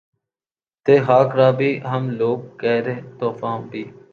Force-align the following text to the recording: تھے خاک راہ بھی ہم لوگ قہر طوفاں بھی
تھے 0.85 0.95
خاک 1.05 1.29
راہ 1.39 1.51
بھی 1.59 1.69
ہم 1.91 2.03
لوگ 2.19 2.39
قہر 2.59 2.85
طوفاں 3.19 3.57
بھی 3.69 3.83